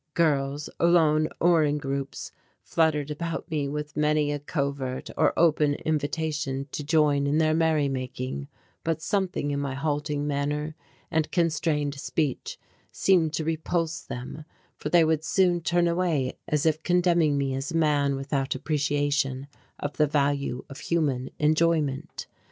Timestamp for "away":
15.87-16.35